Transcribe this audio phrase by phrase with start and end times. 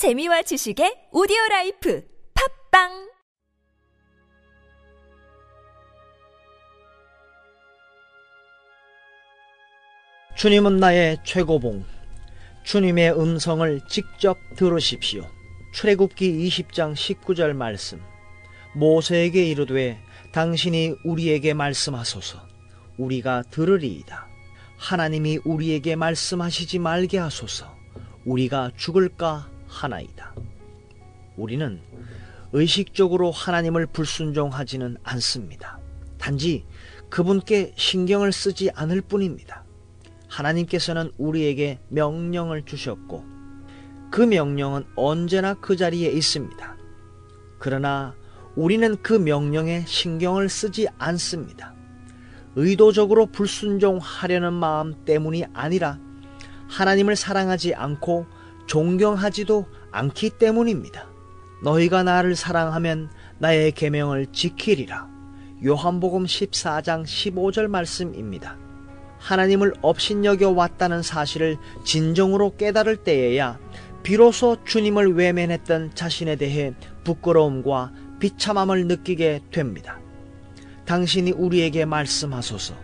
[0.00, 2.02] 재미와 지식의 오디오 라이프
[2.70, 3.10] 팟빵
[10.38, 11.84] 주님은 나의 최고봉.
[12.64, 15.26] 주님의 음성을 직접 들으십시오.
[15.74, 18.00] 출애굽기 20장 19절 말씀.
[18.74, 20.00] 모세에게 이르되
[20.32, 22.48] 당신이 우리에게 말씀하소서.
[22.96, 24.26] 우리가 들으리이다.
[24.78, 27.76] 하나님이 우리에게 말씀하시지 말게 하소서.
[28.24, 30.34] 우리가 죽을까 하나이다.
[31.36, 31.80] 우리는
[32.52, 35.78] 의식적으로 하나님을 불순종하지는 않습니다.
[36.18, 36.66] 단지
[37.08, 39.64] 그분께 신경을 쓰지 않을 뿐입니다.
[40.28, 43.24] 하나님께서는 우리에게 명령을 주셨고
[44.10, 46.76] 그 명령은 언제나 그 자리에 있습니다.
[47.58, 48.14] 그러나
[48.56, 51.74] 우리는 그 명령에 신경을 쓰지 않습니다.
[52.56, 55.98] 의도적으로 불순종하려는 마음 때문이 아니라
[56.68, 58.26] 하나님을 사랑하지 않고
[58.70, 61.08] 존경하지도 않기 때문입니다.
[61.64, 65.08] 너희가 나를 사랑하면 나의 계명을 지키리라.
[65.66, 68.56] 요한복음 14장 15절 말씀입니다.
[69.18, 73.58] 하나님을 업신여겨 왔다는 사실을 진정으로 깨달을 때에야
[74.04, 79.98] 비로소 주님을 외면했던 자신에 대해 부끄러움과 비참함을 느끼게 됩니다.
[80.84, 82.74] 당신이 우리에게 말씀하소서.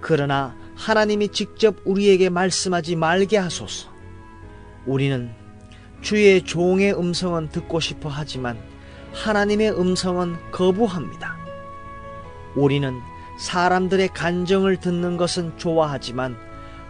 [0.00, 3.89] 그러나 하나님이 직접 우리에게 말씀하지 말게 하소서.
[4.90, 5.30] 우리는
[6.02, 8.58] 주의 종의 음성은 듣고 싶어 하지만
[9.12, 11.36] 하나님의 음성은 거부합니다.
[12.56, 12.98] 우리는
[13.38, 16.36] 사람들의 간정을 듣는 것은 좋아하지만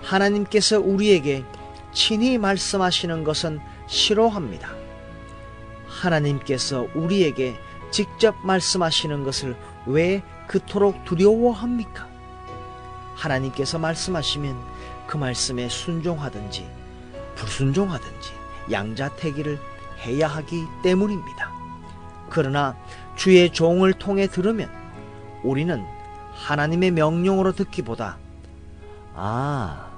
[0.01, 1.45] 하나님께서 우리에게
[1.93, 4.71] 친히 말씀하시는 것은 싫어합니다.
[5.87, 7.55] 하나님께서 우리에게
[7.91, 12.09] 직접 말씀하시는 것을 왜 그토록 두려워합니까?
[13.15, 14.57] 하나님께서 말씀하시면
[15.07, 16.80] 그 말씀에 순종하든지
[17.41, 18.33] 불순종하든지
[18.71, 19.59] 양자태기를
[20.05, 21.51] 해야 하기 때문입니다.
[22.29, 22.77] 그러나
[23.17, 24.71] 주의 종을 통해 들으면
[25.43, 25.83] 우리는
[26.35, 28.19] 하나님의 명령으로 듣기보다
[29.15, 29.91] 아,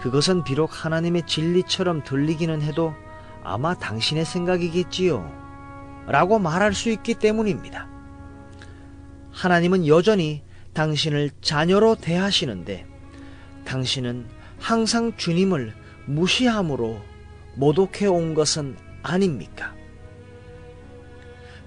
[0.00, 2.94] 그것은 비록 하나님의 진리처럼 들리기는 해도
[3.44, 5.38] 아마 당신의 생각이겠지요.
[6.06, 7.86] 라고 말할 수 있기 때문입니다.
[9.32, 12.86] 하나님은 여전히 당신을 자녀로 대하시는데
[13.64, 14.26] 당신은
[14.58, 15.74] 항상 주님을
[16.08, 17.00] 무시함으로
[17.54, 19.74] 모독해 온 것은 아닙니까?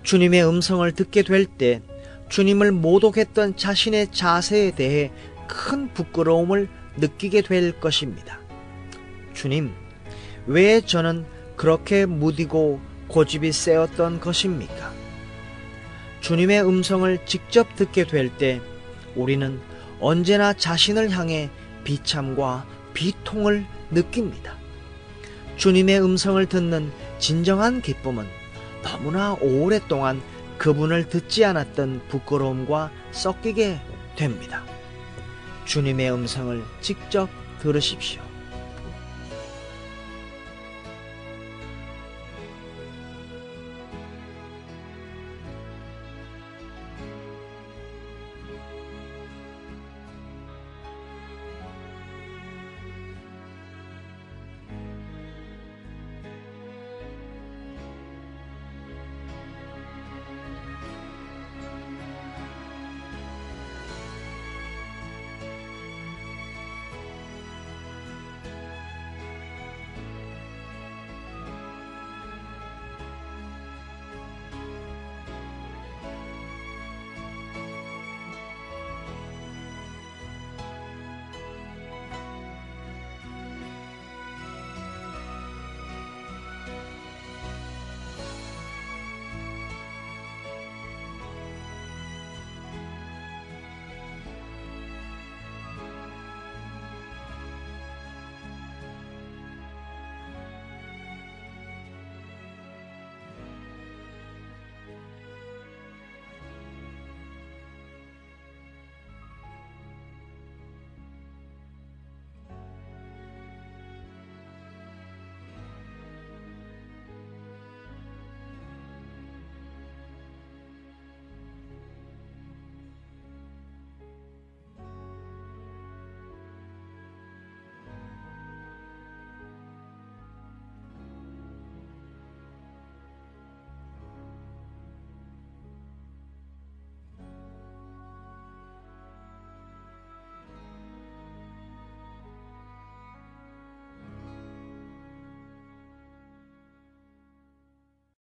[0.03, 1.81] 주님의 음성을 듣게 될 때
[2.29, 5.12] 주님을 모독했던 자신의 자세에 대해
[5.47, 8.40] 큰 부끄러움을 느끼게 될 것입니다.
[9.34, 9.74] 주님,
[10.47, 11.25] 왜 저는
[11.56, 12.79] 그렇게 무디고
[13.09, 14.91] 고집이 세었던 것입니까?
[16.22, 18.62] 주님의 음성을 직접 듣게 될 때
[19.16, 19.59] 우리는
[20.00, 21.50] 언제나 자신을 향해
[21.84, 24.56] 비참과 비통을 느낍니다.
[25.57, 28.25] 주님의 음성을 듣는 진정한 기쁨은
[28.84, 30.22] 너무나 오랫동안
[30.57, 33.79] 그분을 듣지 않았던 부끄러움과 섞이게
[34.16, 34.63] 됩니다.
[35.66, 37.29] 주님의 음성을 직접
[37.59, 38.31] 들으십시오.